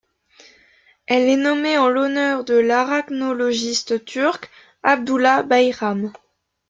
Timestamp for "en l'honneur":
1.77-2.43